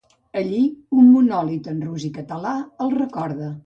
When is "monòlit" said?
1.17-1.71